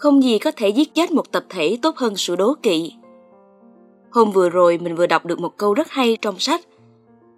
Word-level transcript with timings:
Không 0.00 0.22
gì 0.22 0.38
có 0.38 0.50
thể 0.50 0.68
giết 0.68 0.94
chết 0.94 1.12
một 1.12 1.32
tập 1.32 1.44
thể 1.48 1.78
tốt 1.82 1.96
hơn 1.96 2.16
sự 2.16 2.36
đố 2.36 2.54
kỵ. 2.62 2.92
Hôm 4.10 4.30
vừa 4.30 4.48
rồi 4.48 4.78
mình 4.78 4.96
vừa 4.96 5.06
đọc 5.06 5.26
được 5.26 5.40
một 5.40 5.56
câu 5.56 5.74
rất 5.74 5.90
hay 5.90 6.16
trong 6.22 6.38
sách 6.38 6.60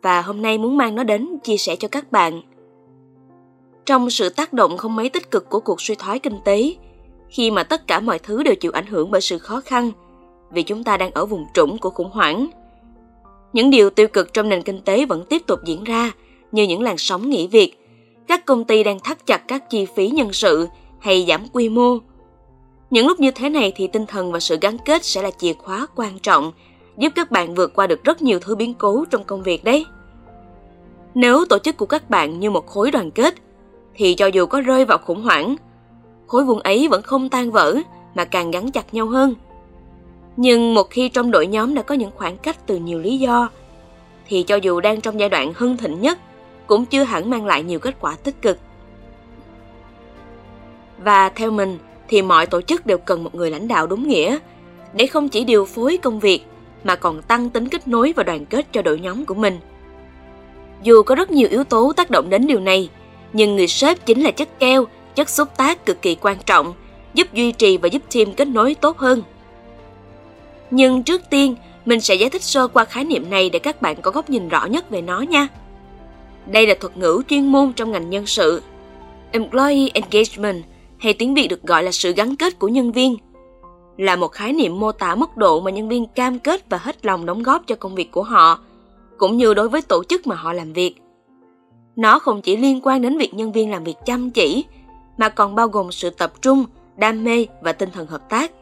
và 0.02 0.22
hôm 0.22 0.42
nay 0.42 0.58
muốn 0.58 0.76
mang 0.76 0.94
nó 0.94 1.04
đến 1.04 1.38
chia 1.38 1.56
sẻ 1.56 1.76
cho 1.76 1.88
các 1.88 2.12
bạn. 2.12 2.42
Trong 3.86 4.10
sự 4.10 4.28
tác 4.28 4.52
động 4.52 4.76
không 4.76 4.96
mấy 4.96 5.08
tích 5.08 5.30
cực 5.30 5.50
của 5.50 5.60
cuộc 5.60 5.80
suy 5.80 5.94
thoái 5.94 6.18
kinh 6.18 6.38
tế, 6.44 6.74
khi 7.28 7.50
mà 7.50 7.62
tất 7.62 7.86
cả 7.86 8.00
mọi 8.00 8.18
thứ 8.18 8.42
đều 8.42 8.54
chịu 8.54 8.72
ảnh 8.72 8.86
hưởng 8.86 9.10
bởi 9.10 9.20
sự 9.20 9.38
khó 9.38 9.60
khăn, 9.60 9.90
vì 10.50 10.62
chúng 10.62 10.84
ta 10.84 10.96
đang 10.96 11.10
ở 11.10 11.26
vùng 11.26 11.46
trũng 11.54 11.78
của 11.78 11.90
khủng 11.90 12.10
hoảng. 12.10 12.46
Những 13.52 13.70
điều 13.70 13.90
tiêu 13.90 14.08
cực 14.08 14.32
trong 14.32 14.48
nền 14.48 14.62
kinh 14.62 14.80
tế 14.84 15.06
vẫn 15.06 15.24
tiếp 15.28 15.42
tục 15.46 15.58
diễn 15.64 15.84
ra, 15.84 16.12
như 16.52 16.62
những 16.62 16.82
làn 16.82 16.98
sóng 16.98 17.30
nghỉ 17.30 17.46
việc, 17.46 17.74
các 18.26 18.46
công 18.46 18.64
ty 18.64 18.82
đang 18.82 19.00
thắt 19.00 19.26
chặt 19.26 19.48
các 19.48 19.70
chi 19.70 19.86
phí 19.96 20.08
nhân 20.08 20.32
sự 20.32 20.68
hay 21.00 21.24
giảm 21.28 21.48
quy 21.52 21.68
mô. 21.68 21.98
Những 22.92 23.06
lúc 23.06 23.20
như 23.20 23.30
thế 23.30 23.48
này 23.48 23.72
thì 23.76 23.86
tinh 23.86 24.06
thần 24.06 24.32
và 24.32 24.40
sự 24.40 24.58
gắn 24.60 24.78
kết 24.78 25.04
sẽ 25.04 25.22
là 25.22 25.30
chìa 25.30 25.52
khóa 25.52 25.86
quan 25.96 26.18
trọng 26.18 26.52
giúp 26.96 27.12
các 27.16 27.30
bạn 27.30 27.54
vượt 27.54 27.74
qua 27.74 27.86
được 27.86 28.04
rất 28.04 28.22
nhiều 28.22 28.38
thứ 28.40 28.56
biến 28.56 28.74
cố 28.74 29.04
trong 29.10 29.24
công 29.24 29.42
việc 29.42 29.64
đấy. 29.64 29.86
Nếu 31.14 31.44
tổ 31.48 31.58
chức 31.58 31.76
của 31.76 31.86
các 31.86 32.10
bạn 32.10 32.40
như 32.40 32.50
một 32.50 32.66
khối 32.66 32.90
đoàn 32.90 33.10
kết, 33.10 33.34
thì 33.94 34.14
cho 34.14 34.26
dù 34.26 34.46
có 34.46 34.60
rơi 34.60 34.84
vào 34.84 34.98
khủng 34.98 35.22
hoảng, 35.22 35.56
khối 36.26 36.44
vuông 36.44 36.60
ấy 36.60 36.88
vẫn 36.88 37.02
không 37.02 37.28
tan 37.28 37.50
vỡ 37.50 37.76
mà 38.14 38.24
càng 38.24 38.50
gắn 38.50 38.70
chặt 38.70 38.94
nhau 38.94 39.06
hơn. 39.06 39.34
Nhưng 40.36 40.74
một 40.74 40.90
khi 40.90 41.08
trong 41.08 41.30
đội 41.30 41.46
nhóm 41.46 41.74
đã 41.74 41.82
có 41.82 41.94
những 41.94 42.10
khoảng 42.14 42.36
cách 42.36 42.66
từ 42.66 42.76
nhiều 42.76 42.98
lý 42.98 43.18
do, 43.18 43.48
thì 44.26 44.42
cho 44.42 44.56
dù 44.56 44.80
đang 44.80 45.00
trong 45.00 45.20
giai 45.20 45.28
đoạn 45.28 45.52
hưng 45.56 45.76
thịnh 45.76 46.00
nhất, 46.00 46.18
cũng 46.66 46.86
chưa 46.86 47.02
hẳn 47.02 47.30
mang 47.30 47.46
lại 47.46 47.62
nhiều 47.62 47.78
kết 47.78 47.94
quả 48.00 48.16
tích 48.24 48.42
cực. 48.42 48.58
Và 50.98 51.28
theo 51.28 51.50
mình 51.50 51.78
thì 52.12 52.22
mọi 52.22 52.46
tổ 52.46 52.60
chức 52.60 52.86
đều 52.86 52.98
cần 52.98 53.24
một 53.24 53.34
người 53.34 53.50
lãnh 53.50 53.68
đạo 53.68 53.86
đúng 53.86 54.08
nghĩa 54.08 54.38
để 54.92 55.06
không 55.06 55.28
chỉ 55.28 55.44
điều 55.44 55.64
phối 55.64 55.96
công 55.96 56.20
việc 56.20 56.40
mà 56.84 56.96
còn 56.96 57.22
tăng 57.22 57.50
tính 57.50 57.68
kết 57.68 57.88
nối 57.88 58.12
và 58.16 58.22
đoàn 58.22 58.46
kết 58.46 58.66
cho 58.72 58.82
đội 58.82 59.00
nhóm 59.00 59.24
của 59.24 59.34
mình. 59.34 59.58
Dù 60.82 61.02
có 61.02 61.14
rất 61.14 61.30
nhiều 61.30 61.48
yếu 61.50 61.64
tố 61.64 61.92
tác 61.96 62.10
động 62.10 62.30
đến 62.30 62.46
điều 62.46 62.60
này, 62.60 62.88
nhưng 63.32 63.56
người 63.56 63.68
sếp 63.68 64.06
chính 64.06 64.20
là 64.20 64.30
chất 64.30 64.58
keo, 64.58 64.84
chất 65.14 65.28
xúc 65.28 65.48
tác 65.56 65.86
cực 65.86 66.02
kỳ 66.02 66.14
quan 66.14 66.36
trọng, 66.46 66.74
giúp 67.14 67.32
duy 67.32 67.52
trì 67.52 67.76
và 67.76 67.88
giúp 67.88 68.02
team 68.14 68.32
kết 68.32 68.48
nối 68.48 68.74
tốt 68.74 68.98
hơn. 68.98 69.22
Nhưng 70.70 71.02
trước 71.02 71.22
tiên, 71.30 71.56
mình 71.84 72.00
sẽ 72.00 72.14
giải 72.14 72.30
thích 72.30 72.42
sơ 72.42 72.68
qua 72.68 72.84
khái 72.84 73.04
niệm 73.04 73.30
này 73.30 73.50
để 73.50 73.58
các 73.58 73.82
bạn 73.82 73.96
có 74.02 74.10
góc 74.10 74.30
nhìn 74.30 74.48
rõ 74.48 74.66
nhất 74.66 74.90
về 74.90 75.02
nó 75.02 75.20
nha. 75.20 75.48
Đây 76.46 76.66
là 76.66 76.74
thuật 76.80 76.96
ngữ 76.96 77.22
chuyên 77.28 77.46
môn 77.46 77.72
trong 77.72 77.92
ngành 77.92 78.10
nhân 78.10 78.26
sự. 78.26 78.62
Employee 79.30 79.88
Engagement 79.94 80.64
hay 81.02 81.14
tiếng 81.14 81.34
Việt 81.34 81.48
được 81.48 81.62
gọi 81.62 81.82
là 81.82 81.92
sự 81.92 82.12
gắn 82.12 82.36
kết 82.36 82.58
của 82.58 82.68
nhân 82.68 82.92
viên 82.92 83.16
là 83.96 84.16
một 84.16 84.28
khái 84.28 84.52
niệm 84.52 84.80
mô 84.80 84.92
tả 84.92 85.14
mức 85.14 85.36
độ 85.36 85.60
mà 85.60 85.70
nhân 85.70 85.88
viên 85.88 86.06
cam 86.06 86.38
kết 86.38 86.70
và 86.70 86.78
hết 86.78 87.06
lòng 87.06 87.26
đóng 87.26 87.42
góp 87.42 87.66
cho 87.66 87.74
công 87.74 87.94
việc 87.94 88.10
của 88.10 88.22
họ, 88.22 88.58
cũng 89.18 89.36
như 89.36 89.54
đối 89.54 89.68
với 89.68 89.82
tổ 89.82 90.04
chức 90.04 90.26
mà 90.26 90.36
họ 90.36 90.52
làm 90.52 90.72
việc. 90.72 90.94
Nó 91.96 92.18
không 92.18 92.42
chỉ 92.42 92.56
liên 92.56 92.80
quan 92.82 93.02
đến 93.02 93.18
việc 93.18 93.34
nhân 93.34 93.52
viên 93.52 93.70
làm 93.70 93.84
việc 93.84 93.94
chăm 94.06 94.30
chỉ, 94.30 94.64
mà 95.18 95.28
còn 95.28 95.54
bao 95.54 95.68
gồm 95.68 95.92
sự 95.92 96.10
tập 96.10 96.32
trung, 96.42 96.64
đam 96.96 97.24
mê 97.24 97.46
và 97.62 97.72
tinh 97.72 97.90
thần 97.90 98.06
hợp 98.06 98.28
tác. 98.28 98.52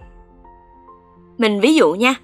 Mình 1.38 1.60
ví 1.60 1.74
dụ 1.74 1.92
nha, 1.92 2.14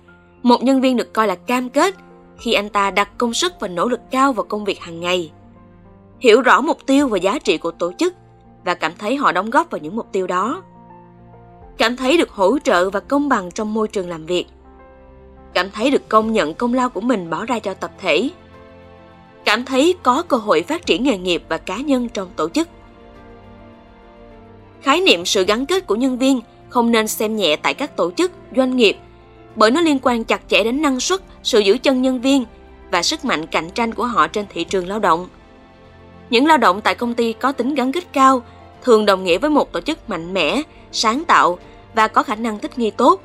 một 0.43 0.63
nhân 0.63 0.81
viên 0.81 0.97
được 0.97 1.13
coi 1.13 1.27
là 1.27 1.35
cam 1.35 1.69
kết 1.69 1.95
khi 2.39 2.53
anh 2.53 2.69
ta 2.69 2.91
đặt 2.91 3.19
công 3.19 3.35
sức 3.35 3.53
và 3.61 3.69
nỗ 3.69 3.89
lực 3.89 4.01
cao 4.11 4.33
vào 4.33 4.45
công 4.45 4.65
việc 4.65 4.81
hàng 4.81 5.01
ngày. 5.01 5.31
Hiểu 6.21 6.43
rõ 6.43 6.61
mục 6.61 6.87
tiêu 6.87 7.09
và 7.09 7.19
giá 7.19 7.39
trị 7.39 7.59
của 7.59 7.71
tổ 7.71 7.93
chức 7.99 8.15
và 8.67 8.75
cảm 8.75 8.93
thấy 8.99 9.17
họ 9.17 9.33
đóng 9.33 9.51
góp 9.51 9.71
vào 9.71 9.79
những 9.79 9.97
mục 9.97 10.07
tiêu 10.13 10.27
đó. 10.27 10.63
Cảm 11.79 11.97
thấy 11.97 12.19
được 12.19 12.31
hỗ 12.31 12.59
trợ 12.59 12.91
và 12.91 13.01
công 13.01 13.29
bằng 13.29 13.51
trong 13.51 13.75
môi 13.75 13.89
trường 13.89 14.09
làm 14.09 14.27
việc. 14.27 14.47
Cảm 15.55 15.71
thấy 15.71 15.91
được 15.91 16.09
công 16.09 16.33
nhận 16.33 16.55
công 16.55 16.75
lao 16.75 16.91
của 16.91 17.01
mình 17.01 17.31
bỏ 17.31 17.45
ra 17.45 17.59
cho 17.59 17.75
tập 17.75 17.91
thể. 17.99 18.31
Cảm 19.45 19.65
thấy 19.65 19.95
có 20.03 20.23
cơ 20.23 20.37
hội 20.37 20.63
phát 20.63 20.87
triển 20.87 21.05
nghề 21.05 21.19
nghiệp 21.19 21.43
và 21.49 21.59
cá 21.59 21.77
nhân 21.77 22.09
trong 22.09 22.29
tổ 22.37 22.49
chức. 22.49 22.69
Khái 24.83 25.01
niệm 25.01 25.25
sự 25.25 25.45
gắn 25.45 25.67
kết 25.67 25.87
của 25.87 25.95
nhân 25.97 26.19
viên 26.19 26.41
không 26.69 26.91
nên 26.91 27.09
xem 27.09 27.37
nhẹ 27.37 27.57
tại 27.57 27.75
các 27.75 27.97
tổ 27.97 28.11
chức, 28.11 28.33
doanh 28.57 28.77
nghiệp, 28.77 28.97
bởi 29.57 29.71
nó 29.71 29.81
liên 29.81 29.99
quan 30.03 30.25
chặt 30.25 30.41
chẽ 30.49 30.65
đến 30.65 30.83
năng 30.83 31.01
suất, 31.01 31.21
sự 31.43 31.59
giữ 31.59 31.79
chân 31.83 32.03
nhân 32.03 32.21
viên 32.21 32.45
và 32.91 33.03
sức 33.03 33.25
mạnh 33.25 33.47
cạnh 33.47 33.71
tranh 33.71 33.95
của 33.95 34.07
họ 34.07 34.29
trên 34.29 34.47
thị 34.49 34.65
trường 34.65 34.89
lao 34.89 34.99
động. 34.99 35.29
Những 36.31 36.47
lao 36.47 36.59
động 36.59 36.81
tại 36.81 36.95
công 36.95 37.15
ty 37.15 37.33
có 37.33 37.53
tính 37.53 37.75
gắn 37.75 37.93
kết 37.93 38.13
cao 38.13 38.43
thường 38.83 39.07
đồng 39.07 39.25
nghĩa 39.25 39.39
với 39.39 39.51
một 39.51 39.73
tổ 39.73 39.81
chức 39.81 40.11
mạnh 40.11 40.35
mẽ, 40.35 40.63
sáng 40.93 41.25
tạo 41.25 41.59
và 41.95 42.09
có 42.09 42.23
khả 42.23 42.35
năng 42.35 42.59
thích 42.59 42.79
nghi 42.79 42.91
tốt. 42.91 43.23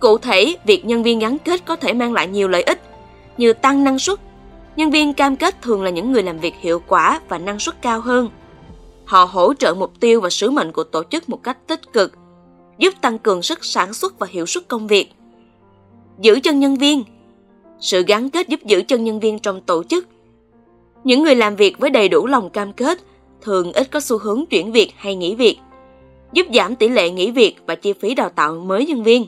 Cụ 0.00 0.18
thể, 0.18 0.56
việc 0.64 0.84
nhân 0.84 1.02
viên 1.02 1.18
gắn 1.18 1.38
kết 1.38 1.64
có 1.64 1.76
thể 1.76 1.92
mang 1.92 2.12
lại 2.12 2.26
nhiều 2.26 2.48
lợi 2.48 2.62
ích 2.62 2.80
như 3.36 3.52
tăng 3.52 3.84
năng 3.84 3.98
suất. 3.98 4.18
Nhân 4.76 4.90
viên 4.90 5.14
cam 5.14 5.36
kết 5.36 5.62
thường 5.62 5.82
là 5.82 5.90
những 5.90 6.12
người 6.12 6.22
làm 6.22 6.38
việc 6.38 6.54
hiệu 6.60 6.82
quả 6.86 7.20
và 7.28 7.38
năng 7.38 7.58
suất 7.58 7.82
cao 7.82 8.00
hơn. 8.00 8.28
Họ 9.04 9.24
hỗ 9.24 9.54
trợ 9.54 9.74
mục 9.74 9.92
tiêu 10.00 10.20
và 10.20 10.30
sứ 10.30 10.50
mệnh 10.50 10.72
của 10.72 10.84
tổ 10.84 11.02
chức 11.10 11.28
một 11.28 11.42
cách 11.42 11.58
tích 11.66 11.92
cực, 11.92 12.12
giúp 12.78 12.94
tăng 13.00 13.18
cường 13.18 13.42
sức 13.42 13.64
sản 13.64 13.94
xuất 13.94 14.18
và 14.18 14.26
hiệu 14.30 14.46
suất 14.46 14.68
công 14.68 14.86
việc. 14.86 15.12
Giữ 16.18 16.40
chân 16.42 16.60
nhân 16.60 16.76
viên 16.76 17.04
Sự 17.80 18.04
gắn 18.06 18.30
kết 18.30 18.48
giúp 18.48 18.60
giữ 18.64 18.82
chân 18.88 19.04
nhân 19.04 19.20
viên 19.20 19.38
trong 19.38 19.60
tổ 19.60 19.84
chức. 19.84 20.06
Những 21.04 21.22
người 21.22 21.34
làm 21.34 21.56
việc 21.56 21.78
với 21.78 21.90
đầy 21.90 22.08
đủ 22.08 22.26
lòng 22.26 22.50
cam 22.50 22.72
kết 22.72 22.98
thường 23.42 23.72
ít 23.72 23.90
có 23.90 24.00
xu 24.00 24.18
hướng 24.18 24.44
chuyển 24.46 24.72
việc 24.72 24.92
hay 24.96 25.16
nghỉ 25.16 25.34
việc, 25.34 25.58
giúp 26.32 26.46
giảm 26.54 26.76
tỷ 26.76 26.88
lệ 26.88 27.10
nghỉ 27.10 27.30
việc 27.30 27.56
và 27.66 27.74
chi 27.74 27.92
phí 27.92 28.14
đào 28.14 28.28
tạo 28.28 28.54
mới 28.54 28.86
nhân 28.86 29.02
viên. 29.02 29.26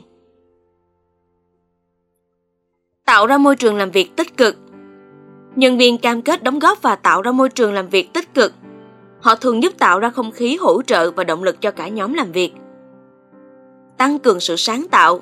Tạo 3.05 3.27
ra 3.27 3.37
môi 3.37 3.55
trường 3.55 3.77
làm 3.77 3.91
việc 3.91 4.15
tích 4.15 4.37
cực 4.37 4.57
Nhân 5.55 5.77
viên 5.77 5.97
cam 5.97 6.21
kết 6.21 6.43
đóng 6.43 6.59
góp 6.59 6.81
và 6.81 6.95
tạo 6.95 7.21
ra 7.21 7.31
môi 7.31 7.49
trường 7.49 7.73
làm 7.73 7.89
việc 7.89 8.13
tích 8.13 8.33
cực. 8.33 8.53
Họ 9.21 9.35
thường 9.35 9.63
giúp 9.63 9.73
tạo 9.79 9.99
ra 9.99 10.09
không 10.09 10.31
khí 10.31 10.57
hỗ 10.57 10.81
trợ 10.81 11.11
và 11.11 11.23
động 11.23 11.43
lực 11.43 11.61
cho 11.61 11.71
cả 11.71 11.87
nhóm 11.87 12.13
làm 12.13 12.31
việc. 12.31 12.53
Tăng 13.97 14.19
cường 14.19 14.39
sự 14.39 14.55
sáng 14.55 14.85
tạo 14.91 15.21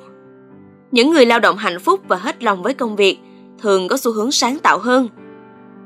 Những 0.91 1.11
người 1.11 1.25
lao 1.25 1.39
động 1.39 1.57
hạnh 1.57 1.79
phúc 1.79 1.99
và 2.07 2.15
hết 2.17 2.43
lòng 2.43 2.63
với 2.63 2.73
công 2.73 2.95
việc 2.95 3.19
thường 3.59 3.87
có 3.87 3.97
xu 3.97 4.11
hướng 4.11 4.31
sáng 4.31 4.59
tạo 4.59 4.79
hơn– 4.79 5.07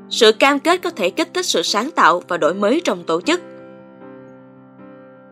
sự 0.08 0.32
cam 0.32 0.58
kết 0.58 0.82
có 0.82 0.90
thể 0.90 1.10
kích 1.10 1.34
thích 1.34 1.46
sự 1.46 1.62
sáng 1.62 1.90
tạo 1.90 2.22
và 2.28 2.36
đổi 2.36 2.54
mới 2.54 2.80
trong 2.84 3.04
tổ 3.04 3.20
chức. 3.20 3.40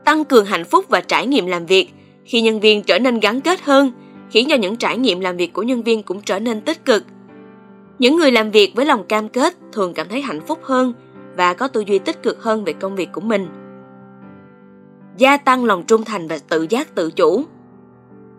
Tăng 0.04 0.24
cường 0.24 0.44
hạnh 0.44 0.64
phúc 0.64 0.84
và 0.88 1.00
trải 1.00 1.26
nghiệm 1.26 1.46
làm 1.46 1.66
việc. 1.66 1.90
Khi 2.24 2.40
nhân 2.40 2.60
viên 2.60 2.82
trở 2.82 2.98
nên 2.98 3.20
gắn 3.20 3.40
kết 3.40 3.60
hơn, 3.62 3.92
khiến 4.30 4.46
cho 4.50 4.56
những 4.56 4.76
trải 4.76 4.98
nghiệm 4.98 5.20
làm 5.20 5.36
việc 5.36 5.52
của 5.52 5.62
nhân 5.62 5.82
viên 5.82 6.02
cũng 6.02 6.20
trở 6.20 6.38
nên 6.38 6.60
tích 6.60 6.84
cực. 6.84 7.04
Những 7.98 8.16
người 8.16 8.32
làm 8.32 8.50
việc 8.50 8.72
với 8.74 8.86
lòng 8.86 9.04
cam 9.04 9.28
kết 9.28 9.54
thường 9.72 9.94
cảm 9.94 10.08
thấy 10.08 10.22
hạnh 10.22 10.40
phúc 10.40 10.58
hơn 10.62 10.92
và 11.36 11.54
có 11.54 11.68
tư 11.68 11.84
duy 11.86 11.98
tích 11.98 12.22
cực 12.22 12.42
hơn 12.42 12.64
về 12.64 12.72
công 12.72 12.96
việc 12.96 13.08
của 13.12 13.20
mình. 13.20 13.48
Gia 15.16 15.36
tăng 15.36 15.64
lòng 15.64 15.84
trung 15.86 16.04
thành 16.04 16.28
và 16.28 16.38
tự 16.48 16.66
giác 16.70 16.94
tự 16.94 17.10
chủ. 17.10 17.44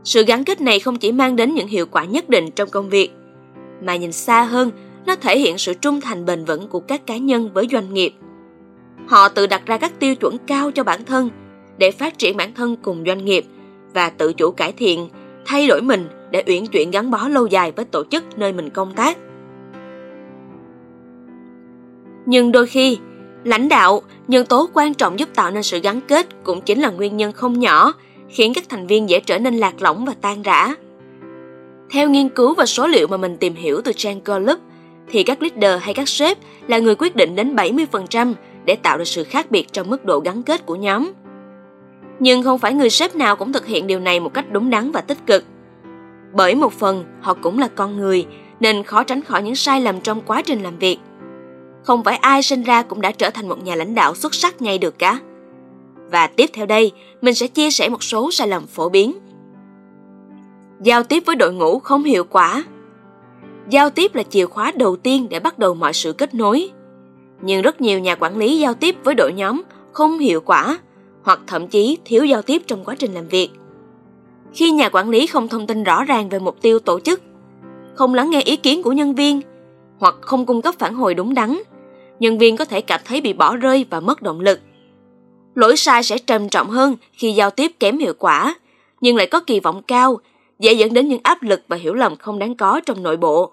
Sự 0.03 0.25
gắn 0.25 0.43
kết 0.43 0.61
này 0.61 0.79
không 0.79 0.97
chỉ 0.97 1.11
mang 1.11 1.35
đến 1.35 1.53
những 1.53 1.67
hiệu 1.67 1.85
quả 1.85 2.05
nhất 2.05 2.29
định 2.29 2.51
trong 2.51 2.69
công 2.69 2.89
việc, 2.89 3.11
mà 3.81 3.95
nhìn 3.95 4.11
xa 4.11 4.43
hơn 4.43 4.71
nó 5.05 5.15
thể 5.15 5.39
hiện 5.39 5.57
sự 5.57 5.73
trung 5.73 6.01
thành 6.01 6.25
bền 6.25 6.45
vững 6.45 6.67
của 6.67 6.79
các 6.79 7.07
cá 7.07 7.17
nhân 7.17 7.49
với 7.53 7.67
doanh 7.71 7.93
nghiệp. 7.93 8.13
Họ 9.07 9.29
tự 9.29 9.47
đặt 9.47 9.65
ra 9.65 9.77
các 9.77 9.99
tiêu 9.99 10.15
chuẩn 10.15 10.37
cao 10.47 10.71
cho 10.71 10.83
bản 10.83 11.05
thân 11.05 11.29
để 11.77 11.91
phát 11.91 12.17
triển 12.17 12.37
bản 12.37 12.53
thân 12.53 12.75
cùng 12.75 13.03
doanh 13.05 13.25
nghiệp 13.25 13.45
và 13.93 14.09
tự 14.09 14.33
chủ 14.33 14.51
cải 14.51 14.71
thiện, 14.71 15.09
thay 15.45 15.67
đổi 15.67 15.81
mình 15.81 16.07
để 16.31 16.43
uyển 16.47 16.65
chuyển 16.65 16.91
gắn 16.91 17.11
bó 17.11 17.27
lâu 17.27 17.47
dài 17.47 17.71
với 17.71 17.85
tổ 17.85 18.03
chức 18.11 18.37
nơi 18.37 18.53
mình 18.53 18.69
công 18.69 18.93
tác. 18.93 19.17
Nhưng 22.25 22.51
đôi 22.51 22.67
khi, 22.67 22.97
lãnh 23.43 23.69
đạo, 23.69 24.01
nhân 24.27 24.45
tố 24.45 24.69
quan 24.73 24.93
trọng 24.93 25.19
giúp 25.19 25.29
tạo 25.35 25.51
nên 25.51 25.63
sự 25.63 25.79
gắn 25.79 26.01
kết 26.07 26.43
cũng 26.43 26.61
chính 26.61 26.81
là 26.81 26.89
nguyên 26.89 27.17
nhân 27.17 27.31
không 27.31 27.59
nhỏ 27.59 27.93
khiến 28.29 28.53
các 28.53 28.63
thành 28.69 28.87
viên 28.87 29.09
dễ 29.09 29.19
trở 29.19 29.39
nên 29.39 29.55
lạc 29.55 29.81
lõng 29.81 30.05
và 30.05 30.13
tan 30.21 30.41
rã. 30.41 30.75
Theo 31.89 32.09
nghiên 32.09 32.29
cứu 32.29 32.53
và 32.53 32.65
số 32.65 32.87
liệu 32.87 33.07
mà 33.07 33.17
mình 33.17 33.37
tìm 33.37 33.55
hiểu 33.55 33.81
từ 33.81 33.91
trang 33.93 34.21
Gallup, 34.25 34.59
thì 35.09 35.23
các 35.23 35.41
leader 35.41 35.81
hay 35.81 35.93
các 35.93 36.09
sếp 36.09 36.37
là 36.67 36.79
người 36.79 36.95
quyết 36.95 37.15
định 37.15 37.35
đến 37.35 37.55
70% 37.55 38.33
để 38.65 38.75
tạo 38.75 38.97
ra 38.97 39.05
sự 39.05 39.23
khác 39.23 39.51
biệt 39.51 39.67
trong 39.73 39.89
mức 39.89 40.05
độ 40.05 40.19
gắn 40.19 40.43
kết 40.43 40.65
của 40.65 40.75
nhóm. 40.75 41.11
Nhưng 42.19 42.43
không 42.43 42.59
phải 42.59 42.73
người 42.73 42.89
sếp 42.89 43.15
nào 43.15 43.35
cũng 43.35 43.53
thực 43.53 43.65
hiện 43.65 43.87
điều 43.87 43.99
này 43.99 44.19
một 44.19 44.33
cách 44.33 44.51
đúng 44.51 44.69
đắn 44.69 44.91
và 44.91 45.01
tích 45.01 45.25
cực. 45.27 45.43
Bởi 46.33 46.55
một 46.55 46.73
phần 46.73 47.05
họ 47.21 47.33
cũng 47.33 47.59
là 47.59 47.67
con 47.67 47.97
người 47.97 48.25
nên 48.59 48.83
khó 48.83 49.03
tránh 49.03 49.21
khỏi 49.21 49.43
những 49.43 49.55
sai 49.55 49.81
lầm 49.81 50.01
trong 50.01 50.21
quá 50.21 50.41
trình 50.41 50.63
làm 50.63 50.77
việc. 50.77 50.97
Không 51.83 52.03
phải 52.03 52.15
ai 52.17 52.43
sinh 52.43 52.63
ra 52.63 52.81
cũng 52.81 53.01
đã 53.01 53.11
trở 53.11 53.29
thành 53.29 53.49
một 53.49 53.63
nhà 53.63 53.75
lãnh 53.75 53.95
đạo 53.95 54.15
xuất 54.15 54.35
sắc 54.35 54.61
ngay 54.61 54.77
được 54.77 54.99
cả. 54.99 55.19
Và 56.11 56.27
tiếp 56.27 56.49
theo 56.53 56.65
đây, 56.65 56.91
mình 57.21 57.35
sẽ 57.35 57.47
chia 57.47 57.71
sẻ 57.71 57.89
một 57.89 58.03
số 58.03 58.31
sai 58.31 58.47
lầm 58.47 58.67
phổ 58.67 58.89
biến. 58.89 59.13
Giao 60.81 61.03
tiếp 61.03 61.23
với 61.25 61.35
đội 61.35 61.53
ngũ 61.53 61.79
không 61.79 62.03
hiệu 62.03 62.23
quả 62.23 62.63
giao 63.69 63.89
tiếp 63.89 64.15
là 64.15 64.23
chìa 64.23 64.45
khóa 64.45 64.71
đầu 64.75 64.95
tiên 64.95 65.27
để 65.29 65.39
bắt 65.39 65.59
đầu 65.59 65.73
mọi 65.73 65.93
sự 65.93 66.13
kết 66.13 66.33
nối 66.33 66.69
nhưng 67.41 67.61
rất 67.61 67.81
nhiều 67.81 67.99
nhà 67.99 68.15
quản 68.15 68.37
lý 68.37 68.59
giao 68.59 68.73
tiếp 68.73 68.95
với 69.03 69.15
đội 69.15 69.33
nhóm 69.33 69.61
không 69.91 70.19
hiệu 70.19 70.41
quả 70.41 70.79
hoặc 71.23 71.39
thậm 71.47 71.67
chí 71.67 71.97
thiếu 72.05 72.25
giao 72.25 72.41
tiếp 72.41 72.61
trong 72.67 72.85
quá 72.85 72.95
trình 72.99 73.13
làm 73.13 73.27
việc. 73.27 73.49
Khi 74.53 74.71
nhà 74.71 74.89
quản 74.89 75.09
lý 75.09 75.27
không 75.27 75.47
thông 75.47 75.67
tin 75.67 75.83
rõ 75.83 76.03
ràng 76.03 76.29
về 76.29 76.39
mục 76.39 76.61
tiêu 76.61 76.79
tổ 76.79 76.99
chức, 76.99 77.21
không 77.95 78.13
lắng 78.13 78.29
nghe 78.29 78.41
ý 78.41 78.55
kiến 78.55 78.83
của 78.83 78.91
nhân 78.91 79.15
viên 79.15 79.41
hoặc 79.99 80.15
không 80.21 80.45
cung 80.45 80.61
cấp 80.61 80.75
phản 80.79 80.93
hồi 80.93 81.13
đúng 81.13 81.33
đắn, 81.33 81.59
nhân 82.19 82.37
viên 82.37 82.57
có 82.57 82.65
thể 82.65 82.81
cảm 82.81 83.01
thấy 83.05 83.21
bị 83.21 83.33
bỏ 83.33 83.55
rơi 83.55 83.85
và 83.89 83.99
mất 83.99 84.21
động 84.21 84.39
lực. 84.39 84.59
Lỗi 85.55 85.77
sai 85.77 86.03
sẽ 86.03 86.17
trầm 86.17 86.49
trọng 86.49 86.69
hơn 86.69 86.95
khi 87.13 87.31
giao 87.31 87.49
tiếp 87.49 87.71
kém 87.79 87.97
hiệu 87.97 88.13
quả, 88.19 88.55
nhưng 89.01 89.15
lại 89.15 89.27
có 89.27 89.39
kỳ 89.39 89.59
vọng 89.59 89.81
cao, 89.87 90.19
dễ 90.59 90.73
dẫn 90.73 90.93
đến 90.93 91.07
những 91.07 91.21
áp 91.23 91.43
lực 91.43 91.61
và 91.67 91.77
hiểu 91.77 91.93
lầm 91.93 92.15
không 92.15 92.39
đáng 92.39 92.55
có 92.55 92.81
trong 92.85 93.03
nội 93.03 93.17
bộ. 93.17 93.51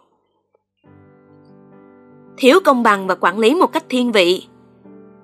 Thiếu 2.36 2.60
công 2.64 2.82
bằng 2.82 3.06
và 3.06 3.14
quản 3.14 3.38
lý 3.38 3.54
một 3.54 3.72
cách 3.72 3.84
thiên 3.88 4.12
vị 4.12 4.46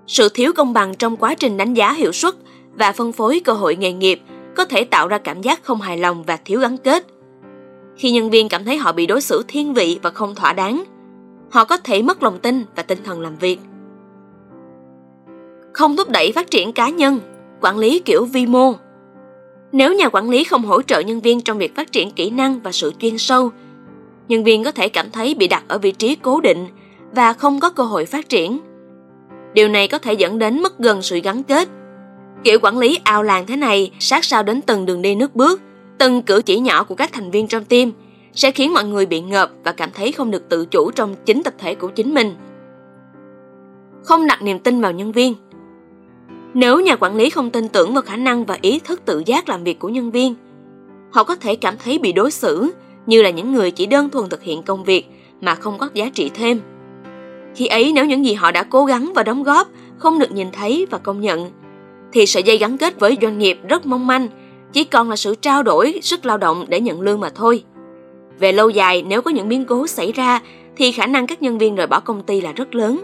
Sự 0.06 0.28
thiếu 0.34 0.52
công 0.56 0.72
bằng 0.72 0.94
trong 0.94 1.16
quá 1.16 1.34
trình 1.34 1.56
đánh 1.56 1.74
giá 1.74 1.92
hiệu 1.92 2.12
suất 2.12 2.34
và 2.74 2.92
phân 2.92 3.12
phối 3.12 3.40
cơ 3.44 3.52
hội 3.52 3.76
nghề 3.76 3.92
nghiệp 3.92 4.20
có 4.56 4.64
thể 4.64 4.84
tạo 4.84 5.08
ra 5.08 5.18
cảm 5.18 5.42
giác 5.42 5.64
không 5.64 5.80
hài 5.80 5.98
lòng 5.98 6.22
và 6.22 6.36
thiếu 6.36 6.60
gắn 6.60 6.76
kết. 6.78 7.06
Khi 7.96 8.10
nhân 8.10 8.30
viên 8.30 8.48
cảm 8.48 8.64
thấy 8.64 8.76
họ 8.76 8.92
bị 8.92 9.06
đối 9.06 9.20
xử 9.20 9.44
thiên 9.48 9.74
vị 9.74 9.98
và 10.02 10.10
không 10.10 10.34
thỏa 10.34 10.52
đáng, 10.52 10.84
họ 11.50 11.64
có 11.64 11.76
thể 11.76 12.02
mất 12.02 12.22
lòng 12.22 12.38
tin 12.38 12.64
và 12.76 12.82
tinh 12.82 12.98
thần 13.04 13.20
làm 13.20 13.36
việc. 13.36 13.60
Không 15.72 15.96
thúc 15.96 16.10
đẩy 16.10 16.32
phát 16.32 16.50
triển 16.50 16.72
cá 16.72 16.88
nhân, 16.88 17.20
quản 17.60 17.78
lý 17.78 17.98
kiểu 17.98 18.24
vi 18.24 18.46
mô. 18.46 18.72
Nếu 19.72 19.94
nhà 19.94 20.08
quản 20.08 20.30
lý 20.30 20.44
không 20.44 20.64
hỗ 20.64 20.82
trợ 20.82 21.00
nhân 21.00 21.20
viên 21.20 21.40
trong 21.40 21.58
việc 21.58 21.76
phát 21.76 21.92
triển 21.92 22.10
kỹ 22.10 22.30
năng 22.30 22.60
và 22.60 22.72
sự 22.72 22.92
chuyên 22.98 23.18
sâu, 23.18 23.50
nhân 24.28 24.44
viên 24.44 24.64
có 24.64 24.70
thể 24.70 24.88
cảm 24.88 25.10
thấy 25.10 25.34
bị 25.34 25.48
đặt 25.48 25.64
ở 25.68 25.78
vị 25.78 25.92
trí 25.92 26.14
cố 26.14 26.40
định 26.40 26.66
và 27.12 27.32
không 27.32 27.60
có 27.60 27.70
cơ 27.70 27.82
hội 27.82 28.06
phát 28.06 28.28
triển. 28.28 28.60
Điều 29.54 29.68
này 29.68 29.88
có 29.88 29.98
thể 29.98 30.12
dẫn 30.12 30.38
đến 30.38 30.62
mất 30.62 30.78
gần 30.78 31.02
sự 31.02 31.20
gắn 31.20 31.42
kết. 31.42 31.68
Kiểu 32.44 32.58
quản 32.62 32.78
lý 32.78 32.98
ao 33.04 33.22
làng 33.22 33.46
thế 33.46 33.56
này 33.56 33.90
sát 33.98 34.24
sao 34.24 34.42
đến 34.42 34.60
từng 34.62 34.86
đường 34.86 35.02
đi 35.02 35.14
nước 35.14 35.34
bước, 35.34 35.60
từng 35.98 36.22
cử 36.22 36.42
chỉ 36.42 36.58
nhỏ 36.58 36.84
của 36.84 36.94
các 36.94 37.12
thành 37.12 37.30
viên 37.30 37.46
trong 37.46 37.64
team 37.64 37.92
sẽ 38.32 38.50
khiến 38.50 38.72
mọi 38.72 38.84
người 38.84 39.06
bị 39.06 39.20
ngợp 39.20 39.50
và 39.64 39.72
cảm 39.72 39.90
thấy 39.94 40.12
không 40.12 40.30
được 40.30 40.48
tự 40.48 40.66
chủ 40.66 40.90
trong 40.90 41.14
chính 41.26 41.42
tập 41.42 41.54
thể 41.58 41.74
của 41.74 41.88
chính 41.88 42.14
mình. 42.14 42.34
Không 44.04 44.26
đặt 44.26 44.42
niềm 44.42 44.58
tin 44.58 44.80
vào 44.80 44.92
nhân 44.92 45.12
viên 45.12 45.34
Nếu 46.54 46.80
nhà 46.80 46.96
quản 46.96 47.16
lý 47.16 47.30
không 47.30 47.50
tin 47.50 47.68
tưởng 47.68 47.94
vào 47.94 48.02
khả 48.02 48.16
năng 48.16 48.44
và 48.44 48.58
ý 48.62 48.78
thức 48.78 49.04
tự 49.04 49.22
giác 49.26 49.48
làm 49.48 49.64
việc 49.64 49.78
của 49.78 49.88
nhân 49.88 50.10
viên, 50.10 50.34
họ 51.10 51.24
có 51.24 51.34
thể 51.34 51.56
cảm 51.56 51.74
thấy 51.84 51.98
bị 51.98 52.12
đối 52.12 52.30
xử 52.30 52.70
như 53.06 53.22
là 53.22 53.30
những 53.30 53.52
người 53.54 53.70
chỉ 53.70 53.86
đơn 53.86 54.10
thuần 54.10 54.28
thực 54.28 54.42
hiện 54.42 54.62
công 54.62 54.84
việc 54.84 55.06
mà 55.40 55.54
không 55.54 55.78
có 55.78 55.88
giá 55.94 56.10
trị 56.14 56.30
thêm. 56.34 56.60
Khi 57.54 57.66
ấy 57.66 57.92
nếu 57.94 58.06
những 58.06 58.24
gì 58.24 58.34
họ 58.34 58.50
đã 58.50 58.62
cố 58.62 58.84
gắng 58.84 59.12
và 59.14 59.22
đóng 59.22 59.42
góp 59.42 59.68
không 59.98 60.18
được 60.18 60.32
nhìn 60.32 60.48
thấy 60.52 60.86
và 60.90 60.98
công 60.98 61.20
nhận, 61.20 61.50
thì 62.12 62.26
sợi 62.26 62.42
dây 62.42 62.58
gắn 62.58 62.78
kết 62.78 63.00
với 63.00 63.18
doanh 63.22 63.38
nghiệp 63.38 63.58
rất 63.68 63.86
mong 63.86 64.06
manh, 64.06 64.28
chỉ 64.72 64.84
còn 64.84 65.10
là 65.10 65.16
sự 65.16 65.34
trao 65.34 65.62
đổi 65.62 65.98
sức 66.02 66.26
lao 66.26 66.38
động 66.38 66.64
để 66.68 66.80
nhận 66.80 67.00
lương 67.00 67.20
mà 67.20 67.30
thôi. 67.34 67.64
Về 68.38 68.52
lâu 68.52 68.70
dài, 68.70 69.02
nếu 69.02 69.22
có 69.22 69.30
những 69.30 69.48
biến 69.48 69.64
cố 69.64 69.86
xảy 69.86 70.12
ra, 70.12 70.40
thì 70.76 70.92
khả 70.92 71.06
năng 71.06 71.26
các 71.26 71.42
nhân 71.42 71.58
viên 71.58 71.74
rời 71.74 71.86
bỏ 71.86 72.00
công 72.00 72.22
ty 72.22 72.40
là 72.40 72.52
rất 72.52 72.74
lớn. 72.74 73.02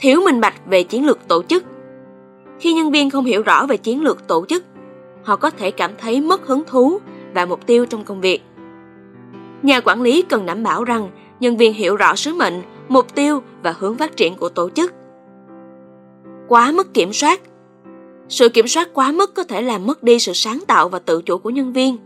Thiếu 0.00 0.20
minh 0.24 0.40
bạch 0.40 0.54
về 0.66 0.82
chiến 0.82 1.06
lược 1.06 1.28
tổ 1.28 1.42
chức 1.42 1.64
Khi 2.60 2.72
nhân 2.72 2.90
viên 2.90 3.10
không 3.10 3.24
hiểu 3.24 3.42
rõ 3.42 3.66
về 3.66 3.76
chiến 3.76 4.02
lược 4.02 4.28
tổ 4.28 4.44
chức, 4.48 4.64
họ 5.22 5.36
có 5.36 5.50
thể 5.50 5.70
cảm 5.70 5.90
thấy 5.98 6.20
mất 6.20 6.46
hứng 6.46 6.62
thú 6.66 6.98
và 7.34 7.46
mục 7.46 7.66
tiêu 7.66 7.86
trong 7.86 8.04
công 8.04 8.20
việc. 8.20 8.42
Nhà 9.62 9.80
quản 9.80 10.02
lý 10.02 10.22
cần 10.22 10.46
đảm 10.46 10.62
bảo 10.62 10.84
rằng 10.84 11.10
nhân 11.40 11.56
viên 11.56 11.72
hiểu 11.72 11.96
rõ 11.96 12.16
sứ 12.16 12.34
mệnh, 12.34 12.62
mục 12.90 13.14
tiêu 13.14 13.42
và 13.62 13.74
hướng 13.78 13.96
phát 13.96 14.16
triển 14.16 14.36
của 14.36 14.48
tổ 14.48 14.70
chức. 14.70 14.92
Quá 16.48 16.72
mức 16.72 16.94
kiểm 16.94 17.12
soát 17.12 17.40
Sự 18.28 18.48
kiểm 18.48 18.68
soát 18.68 18.88
quá 18.94 19.12
mức 19.12 19.34
có 19.34 19.44
thể 19.44 19.62
làm 19.62 19.86
mất 19.86 20.02
đi 20.02 20.18
sự 20.18 20.32
sáng 20.32 20.60
tạo 20.66 20.88
và 20.88 20.98
tự 20.98 21.22
chủ 21.22 21.38
của 21.38 21.50
nhân 21.50 21.72
viên. 21.72 21.96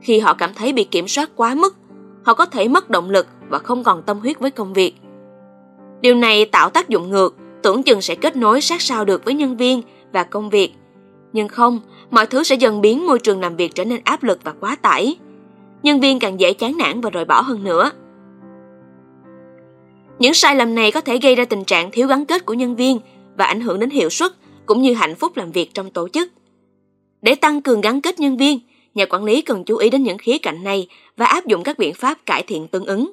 Khi 0.00 0.18
họ 0.18 0.34
cảm 0.34 0.54
thấy 0.54 0.72
bị 0.72 0.84
kiểm 0.84 1.08
soát 1.08 1.30
quá 1.36 1.54
mức, 1.54 1.76
họ 2.24 2.34
có 2.34 2.46
thể 2.46 2.68
mất 2.68 2.90
động 2.90 3.10
lực 3.10 3.26
và 3.48 3.58
không 3.58 3.84
còn 3.84 4.02
tâm 4.02 4.18
huyết 4.18 4.40
với 4.40 4.50
công 4.50 4.72
việc. 4.72 4.94
Điều 6.00 6.14
này 6.14 6.44
tạo 6.44 6.70
tác 6.70 6.88
dụng 6.88 7.10
ngược, 7.10 7.36
tưởng 7.62 7.82
chừng 7.82 8.00
sẽ 8.00 8.14
kết 8.14 8.36
nối 8.36 8.60
sát 8.60 8.80
sao 8.80 9.04
được 9.04 9.24
với 9.24 9.34
nhân 9.34 9.56
viên 9.56 9.82
và 10.12 10.24
công 10.24 10.50
việc. 10.50 10.72
Nhưng 11.32 11.48
không, 11.48 11.80
mọi 12.10 12.26
thứ 12.26 12.42
sẽ 12.42 12.54
dần 12.54 12.80
biến 12.80 13.06
môi 13.06 13.18
trường 13.18 13.40
làm 13.40 13.56
việc 13.56 13.74
trở 13.74 13.84
nên 13.84 14.00
áp 14.04 14.22
lực 14.22 14.38
và 14.44 14.54
quá 14.60 14.76
tải. 14.82 15.16
Nhân 15.82 16.00
viên 16.00 16.18
càng 16.18 16.40
dễ 16.40 16.52
chán 16.52 16.76
nản 16.78 17.00
và 17.00 17.10
rời 17.10 17.24
bỏ 17.24 17.40
hơn 17.40 17.64
nữa. 17.64 17.90
Những 20.18 20.34
sai 20.34 20.54
lầm 20.54 20.74
này 20.74 20.92
có 20.92 21.00
thể 21.00 21.18
gây 21.18 21.34
ra 21.34 21.44
tình 21.44 21.64
trạng 21.64 21.90
thiếu 21.90 22.06
gắn 22.06 22.26
kết 22.26 22.46
của 22.46 22.54
nhân 22.54 22.76
viên 22.76 22.98
và 23.36 23.44
ảnh 23.44 23.60
hưởng 23.60 23.80
đến 23.80 23.90
hiệu 23.90 24.10
suất 24.10 24.32
cũng 24.66 24.82
như 24.82 24.94
hạnh 24.94 25.14
phúc 25.14 25.36
làm 25.36 25.52
việc 25.52 25.70
trong 25.74 25.90
tổ 25.90 26.08
chức. 26.08 26.32
Để 27.22 27.34
tăng 27.34 27.62
cường 27.62 27.80
gắn 27.80 28.00
kết 28.00 28.20
nhân 28.20 28.36
viên, 28.36 28.58
nhà 28.94 29.06
quản 29.06 29.24
lý 29.24 29.42
cần 29.42 29.64
chú 29.64 29.76
ý 29.76 29.90
đến 29.90 30.02
những 30.02 30.18
khía 30.18 30.38
cạnh 30.38 30.64
này 30.64 30.88
và 31.16 31.26
áp 31.26 31.46
dụng 31.46 31.62
các 31.62 31.78
biện 31.78 31.94
pháp 31.94 32.18
cải 32.26 32.42
thiện 32.42 32.68
tương 32.68 32.86
ứng. 32.86 33.12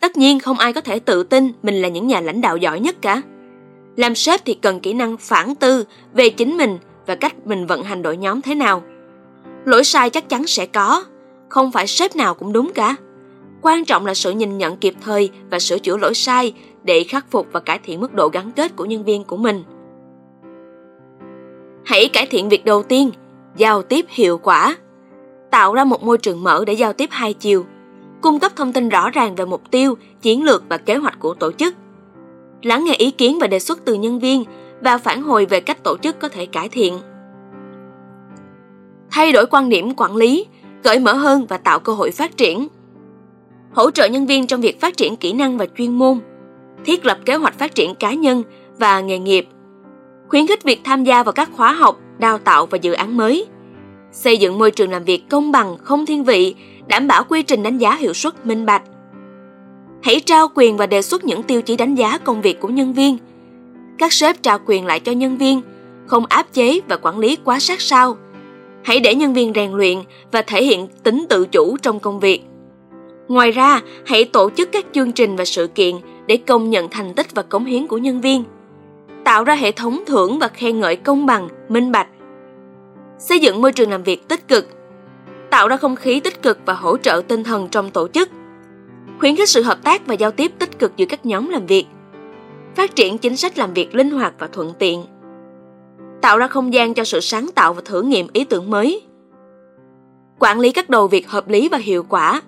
Tất 0.00 0.16
nhiên 0.16 0.40
không 0.40 0.58
ai 0.58 0.72
có 0.72 0.80
thể 0.80 0.98
tự 0.98 1.22
tin 1.22 1.52
mình 1.62 1.82
là 1.82 1.88
những 1.88 2.06
nhà 2.06 2.20
lãnh 2.20 2.40
đạo 2.40 2.56
giỏi 2.56 2.80
nhất 2.80 2.96
cả. 3.02 3.22
Làm 3.96 4.14
sếp 4.14 4.44
thì 4.44 4.54
cần 4.54 4.80
kỹ 4.80 4.92
năng 4.92 5.16
phản 5.16 5.54
tư 5.54 5.84
về 6.12 6.30
chính 6.30 6.56
mình 6.56 6.78
và 7.06 7.14
cách 7.14 7.46
mình 7.46 7.66
vận 7.66 7.82
hành 7.82 8.02
đội 8.02 8.16
nhóm 8.16 8.42
thế 8.42 8.54
nào. 8.54 8.82
Lỗi 9.64 9.84
sai 9.84 10.10
chắc 10.10 10.28
chắn 10.28 10.46
sẽ 10.46 10.66
có, 10.66 11.04
không 11.48 11.72
phải 11.72 11.86
sếp 11.86 12.16
nào 12.16 12.34
cũng 12.34 12.52
đúng 12.52 12.72
cả. 12.74 12.96
Quan 13.62 13.84
trọng 13.84 14.06
là 14.06 14.14
sự 14.14 14.30
nhìn 14.30 14.58
nhận 14.58 14.76
kịp 14.76 14.94
thời 15.00 15.30
và 15.50 15.58
sửa 15.58 15.78
chữa 15.78 15.96
lỗi 15.96 16.14
sai 16.14 16.52
để 16.84 17.04
khắc 17.04 17.30
phục 17.30 17.46
và 17.52 17.60
cải 17.60 17.78
thiện 17.78 18.00
mức 18.00 18.14
độ 18.14 18.28
gắn 18.28 18.52
kết 18.52 18.76
của 18.76 18.84
nhân 18.84 19.04
viên 19.04 19.24
của 19.24 19.36
mình. 19.36 19.64
Hãy 21.84 22.08
cải 22.08 22.26
thiện 22.26 22.48
việc 22.48 22.64
đầu 22.64 22.82
tiên, 22.82 23.10
giao 23.56 23.82
tiếp 23.82 24.06
hiệu 24.08 24.38
quả. 24.38 24.76
Tạo 25.50 25.74
ra 25.74 25.84
một 25.84 26.02
môi 26.02 26.18
trường 26.18 26.44
mở 26.44 26.64
để 26.66 26.72
giao 26.72 26.92
tiếp 26.92 27.08
hai 27.12 27.34
chiều, 27.34 27.64
cung 28.22 28.40
cấp 28.40 28.52
thông 28.56 28.72
tin 28.72 28.88
rõ 28.88 29.10
ràng 29.10 29.34
về 29.34 29.44
mục 29.44 29.62
tiêu, 29.70 29.94
chiến 30.22 30.44
lược 30.44 30.64
và 30.68 30.78
kế 30.78 30.96
hoạch 30.96 31.20
của 31.20 31.34
tổ 31.34 31.52
chức. 31.52 31.74
Lắng 32.62 32.84
nghe 32.84 32.94
ý 32.94 33.10
kiến 33.10 33.38
và 33.40 33.46
đề 33.46 33.58
xuất 33.58 33.84
từ 33.84 33.94
nhân 33.94 34.18
viên 34.18 34.44
và 34.80 34.98
phản 34.98 35.22
hồi 35.22 35.46
về 35.46 35.60
cách 35.60 35.82
tổ 35.82 35.96
chức 35.96 36.18
có 36.20 36.28
thể 36.28 36.46
cải 36.46 36.68
thiện. 36.68 36.98
Thay 39.10 39.32
đổi 39.32 39.46
quan 39.46 39.68
điểm 39.68 39.94
quản 39.96 40.16
lý, 40.16 40.46
cởi 40.82 40.98
mở 40.98 41.12
hơn 41.12 41.46
và 41.48 41.58
tạo 41.58 41.80
cơ 41.80 41.92
hội 41.92 42.10
phát 42.10 42.36
triển 42.36 42.68
hỗ 43.76 43.90
trợ 43.90 44.06
nhân 44.06 44.26
viên 44.26 44.46
trong 44.46 44.60
việc 44.60 44.80
phát 44.80 44.96
triển 44.96 45.16
kỹ 45.16 45.32
năng 45.32 45.58
và 45.58 45.66
chuyên 45.78 45.98
môn, 45.98 46.20
thiết 46.84 47.06
lập 47.06 47.18
kế 47.24 47.34
hoạch 47.34 47.58
phát 47.58 47.74
triển 47.74 47.94
cá 47.94 48.14
nhân 48.14 48.42
và 48.78 49.00
nghề 49.00 49.18
nghiệp, 49.18 49.46
khuyến 50.28 50.46
khích 50.46 50.62
việc 50.62 50.80
tham 50.84 51.04
gia 51.04 51.22
vào 51.22 51.32
các 51.32 51.50
khóa 51.52 51.72
học, 51.72 52.00
đào 52.18 52.38
tạo 52.38 52.66
và 52.66 52.78
dự 52.82 52.92
án 52.92 53.16
mới, 53.16 53.46
xây 54.12 54.38
dựng 54.38 54.58
môi 54.58 54.70
trường 54.70 54.90
làm 54.90 55.04
việc 55.04 55.22
công 55.30 55.52
bằng, 55.52 55.76
không 55.78 56.06
thiên 56.06 56.24
vị, 56.24 56.54
đảm 56.86 57.06
bảo 57.06 57.24
quy 57.24 57.42
trình 57.42 57.62
đánh 57.62 57.78
giá 57.78 57.96
hiệu 57.96 58.12
suất 58.12 58.46
minh 58.46 58.66
bạch. 58.66 58.82
Hãy 60.02 60.20
trao 60.20 60.48
quyền 60.54 60.76
và 60.76 60.86
đề 60.86 61.02
xuất 61.02 61.24
những 61.24 61.42
tiêu 61.42 61.62
chí 61.62 61.76
đánh 61.76 61.94
giá 61.94 62.18
công 62.18 62.42
việc 62.42 62.60
của 62.60 62.68
nhân 62.68 62.92
viên. 62.92 63.18
Các 63.98 64.12
sếp 64.12 64.42
trao 64.42 64.58
quyền 64.66 64.86
lại 64.86 65.00
cho 65.00 65.12
nhân 65.12 65.36
viên, 65.36 65.60
không 66.06 66.26
áp 66.26 66.46
chế 66.52 66.80
và 66.88 66.96
quản 66.96 67.18
lý 67.18 67.36
quá 67.44 67.60
sát 67.60 67.80
sao. 67.80 68.16
Hãy 68.84 69.00
để 69.00 69.14
nhân 69.14 69.34
viên 69.34 69.52
rèn 69.54 69.72
luyện 69.72 69.98
và 70.32 70.42
thể 70.42 70.64
hiện 70.64 70.88
tính 71.02 71.26
tự 71.28 71.46
chủ 71.46 71.76
trong 71.76 72.00
công 72.00 72.20
việc 72.20 72.42
Ngoài 73.28 73.50
ra, 73.50 73.80
hãy 74.04 74.24
tổ 74.24 74.50
chức 74.50 74.68
các 74.72 74.86
chương 74.92 75.12
trình 75.12 75.36
và 75.36 75.44
sự 75.44 75.66
kiện 75.66 75.96
để 76.26 76.36
công 76.36 76.70
nhận 76.70 76.88
thành 76.90 77.14
tích 77.14 77.34
và 77.34 77.42
cống 77.42 77.64
hiến 77.64 77.86
của 77.86 77.98
nhân 77.98 78.20
viên. 78.20 78.44
Tạo 79.24 79.44
ra 79.44 79.54
hệ 79.54 79.72
thống 79.72 80.02
thưởng 80.06 80.38
và 80.38 80.48
khen 80.48 80.80
ngợi 80.80 80.96
công 80.96 81.26
bằng, 81.26 81.48
minh 81.68 81.92
bạch. 81.92 82.08
Xây 83.18 83.38
dựng 83.38 83.62
môi 83.62 83.72
trường 83.72 83.90
làm 83.90 84.02
việc 84.02 84.28
tích 84.28 84.48
cực. 84.48 84.68
Tạo 85.50 85.68
ra 85.68 85.76
không 85.76 85.96
khí 85.96 86.20
tích 86.20 86.42
cực 86.42 86.58
và 86.66 86.72
hỗ 86.74 86.96
trợ 86.96 87.22
tinh 87.28 87.44
thần 87.44 87.68
trong 87.68 87.90
tổ 87.90 88.08
chức. 88.08 88.28
Khuyến 89.18 89.36
khích 89.36 89.48
sự 89.48 89.62
hợp 89.62 89.78
tác 89.84 90.06
và 90.06 90.14
giao 90.14 90.30
tiếp 90.30 90.52
tích 90.58 90.78
cực 90.78 90.96
giữa 90.96 91.06
các 91.06 91.26
nhóm 91.26 91.48
làm 91.48 91.66
việc. 91.66 91.86
Phát 92.74 92.96
triển 92.96 93.18
chính 93.18 93.36
sách 93.36 93.58
làm 93.58 93.74
việc 93.74 93.94
linh 93.94 94.10
hoạt 94.10 94.34
và 94.38 94.46
thuận 94.46 94.72
tiện. 94.78 95.04
Tạo 96.22 96.38
ra 96.38 96.48
không 96.48 96.74
gian 96.74 96.94
cho 96.94 97.04
sự 97.04 97.20
sáng 97.20 97.48
tạo 97.54 97.72
và 97.72 97.82
thử 97.84 98.02
nghiệm 98.02 98.26
ý 98.32 98.44
tưởng 98.44 98.70
mới. 98.70 99.02
Quản 100.38 100.60
lý 100.60 100.72
các 100.72 100.90
đầu 100.90 101.08
việc 101.08 101.28
hợp 101.28 101.48
lý 101.48 101.68
và 101.68 101.78
hiệu 101.78 102.02
quả 102.08 102.42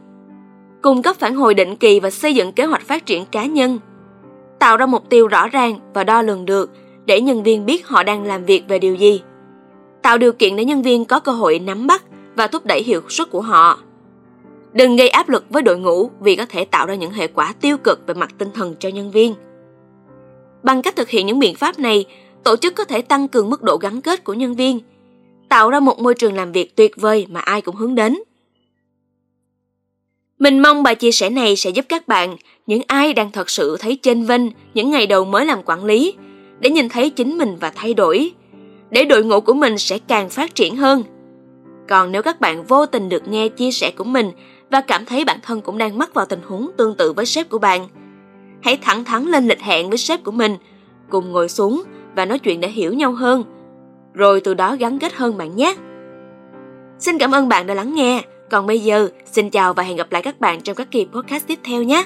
cung 0.83 1.03
cấp 1.03 1.17
phản 1.17 1.35
hồi 1.35 1.55
định 1.55 1.77
kỳ 1.77 2.01
và 2.01 2.11
xây 2.11 2.35
dựng 2.35 2.53
kế 2.53 2.65
hoạch 2.65 2.83
phát 2.83 3.07
triển 3.07 3.25
cá 3.25 3.47
nhân, 3.47 3.79
tạo 4.59 4.77
ra 4.77 4.87
mục 4.87 5.09
tiêu 5.09 5.29
rõ 5.29 5.49
ràng 5.49 5.81
và 5.95 6.05
đo 6.05 6.23
lường 6.23 6.45
được 6.45 6.71
để 7.07 7.21
nhân 7.21 7.43
viên 7.43 7.67
biết 7.67 7.87
họ 7.87 8.03
đang 8.03 8.25
làm 8.25 8.45
việc 8.45 8.65
về 8.69 8.79
điều 8.79 8.95
gì, 8.95 9.23
tạo 10.03 10.19
điều 10.19 10.33
kiện 10.33 10.57
để 10.57 10.65
nhân 10.65 10.83
viên 10.83 11.05
có 11.05 11.21
cơ 11.21 11.33
hội 11.33 11.59
nắm 11.59 11.87
bắt 11.87 12.03
và 12.37 12.47
thúc 12.47 12.67
đẩy 12.67 12.83
hiệu 12.83 13.01
suất 13.09 13.31
của 13.31 13.41
họ. 13.41 13.79
Đừng 14.73 14.97
gây 14.97 15.09
áp 15.09 15.29
lực 15.29 15.45
với 15.51 15.63
đội 15.63 15.79
ngũ 15.79 16.11
vì 16.21 16.37
có 16.37 16.47
thể 16.49 16.65
tạo 16.65 16.87
ra 16.87 16.95
những 16.95 17.13
hệ 17.13 17.27
quả 17.27 17.55
tiêu 17.61 17.77
cực 17.79 18.07
về 18.07 18.15
mặt 18.15 18.31
tinh 18.39 18.49
thần 18.55 18.75
cho 18.79 18.89
nhân 18.89 19.11
viên. 19.11 19.35
Bằng 20.63 20.83
cách 20.83 20.97
thực 20.97 21.09
hiện 21.09 21.27
những 21.27 21.39
biện 21.39 21.55
pháp 21.55 21.79
này, 21.79 22.05
tổ 22.45 22.57
chức 22.57 22.75
có 22.75 22.85
thể 22.85 23.03
tăng 23.03 23.29
cường 23.29 23.51
mức 23.51 23.63
độ 23.63 23.77
gắn 23.77 24.01
kết 24.01 24.25
của 24.25 24.35
nhân 24.35 24.55
viên, 24.55 24.81
tạo 25.49 25.71
ra 25.71 25.81
một 25.81 25.99
môi 25.99 26.15
trường 26.15 26.35
làm 26.35 26.53
việc 26.53 26.77
tuyệt 26.77 26.93
vời 26.97 27.27
mà 27.31 27.41
ai 27.41 27.61
cũng 27.61 27.77
hướng 27.77 27.95
đến 27.95 28.19
mình 30.39 30.59
mong 30.59 30.83
bài 30.83 30.95
chia 30.95 31.13
sẻ 31.13 31.31
này 31.31 31.57
sẽ 31.57 31.71
giúp 31.71 31.85
các 31.89 32.09
bạn, 32.09 32.37
những 32.67 32.83
ai 32.87 33.13
đang 33.13 33.31
thật 33.31 33.51
sự 33.51 33.77
thấy 33.81 33.97
chênh 33.97 34.25
vênh 34.25 34.43
những 34.75 34.91
ngày 34.91 35.07
đầu 35.07 35.25
mới 35.25 35.47
làm 35.47 35.59
quản 35.65 35.85
lý, 35.85 36.15
để 36.61 36.71
nhìn 36.71 36.89
thấy 36.89 37.11
chính 37.11 37.39
mình 37.39 37.57
và 37.61 37.73
thay 37.75 37.95
đổi, 37.95 38.31
để 38.91 39.05
đội 39.05 39.25
ngũ 39.25 39.41
của 39.41 39.55
mình 39.55 39.79
sẽ 39.79 39.99
càng 39.99 40.29
phát 40.29 40.55
triển 40.55 40.77
hơn. 40.77 41.03
Còn 41.89 42.13
nếu 42.13 42.23
các 42.23 42.41
bạn 42.41 42.65
vô 42.65 42.87
tình 42.87 43.09
được 43.09 43.29
nghe 43.29 43.49
chia 43.49 43.71
sẻ 43.71 43.91
của 43.91 44.05
mình 44.05 44.31
và 44.71 44.81
cảm 44.81 45.05
thấy 45.05 45.25
bản 45.25 45.39
thân 45.43 45.61
cũng 45.61 45.79
đang 45.79 45.99
mắc 45.99 46.15
vào 46.15 46.27
tình 46.27 46.41
huống 46.47 46.71
tương 46.77 46.97
tự 46.97 47.13
với 47.13 47.27
sếp 47.27 47.49
của 47.49 47.59
bạn, 47.59 47.89
hãy 48.63 48.79
thẳng 48.83 49.05
thắn 49.05 49.25
lên 49.25 49.49
lịch 49.49 49.61
hẹn 49.61 49.89
với 49.89 49.99
sếp 49.99 50.25
của 50.25 50.33
mình, 50.33 50.57
cùng 51.11 51.33
ngồi 51.33 51.49
xuống 51.49 51.83
và 52.17 52.25
nói 52.25 52.39
chuyện 52.39 52.61
để 52.61 52.69
hiểu 52.69 52.95
nhau 52.95 53.13
hơn, 53.13 53.45
rồi 54.15 54.41
từ 54.41 54.55
đó 54.55 54.77
gắn 54.79 54.99
kết 54.99 55.15
hơn 55.15 55.39
bạn 55.39 55.57
nhé. 55.57 55.75
Xin 56.99 57.19
cảm 57.19 57.35
ơn 57.35 57.49
bạn 57.49 57.67
đã 57.67 57.75
lắng 57.75 57.95
nghe. 57.95 58.23
Còn 58.51 58.67
bây 58.67 58.79
giờ, 58.79 59.09
xin 59.25 59.51
chào 59.51 59.75
và 59.75 59.83
hẹn 59.83 59.97
gặp 59.97 60.13
lại 60.13 60.23
các 60.23 60.41
bạn 60.41 60.61
trong 60.61 60.77
các 60.77 60.91
kỳ 60.91 61.07
podcast 61.13 61.47
tiếp 61.47 61.59
theo 61.65 61.83
nhé. 61.83 62.05